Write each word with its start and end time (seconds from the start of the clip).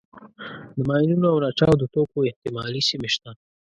د 0.75 0.77
ماینونو 0.89 1.25
او 1.33 1.37
ناچاودو 1.43 1.91
توکو 1.93 2.27
احتمالي 2.29 2.81
سیمې 2.89 3.09
شته. 3.15 3.31